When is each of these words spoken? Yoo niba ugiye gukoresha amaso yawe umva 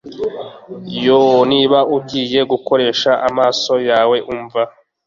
Yoo 1.03 1.39
niba 1.51 1.79
ugiye 1.97 2.39
gukoresha 2.51 3.11
amaso 3.27 3.73
yawe 3.89 4.17
umva 4.33 4.61